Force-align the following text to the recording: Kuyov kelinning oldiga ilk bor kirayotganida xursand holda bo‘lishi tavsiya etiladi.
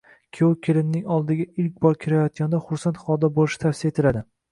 Kuyov 0.35 0.53
kelinning 0.67 1.01
oldiga 1.15 1.45
ilk 1.63 1.75
bor 1.85 1.97
kirayotganida 2.05 2.61
xursand 2.71 2.99
holda 3.03 3.31
bo‘lishi 3.37 3.61
tavsiya 3.65 3.93
etiladi. 3.93 4.25